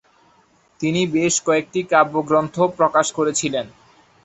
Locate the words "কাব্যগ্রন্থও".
1.91-2.65